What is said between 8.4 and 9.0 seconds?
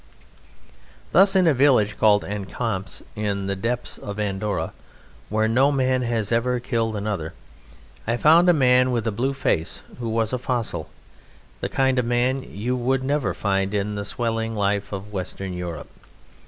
a man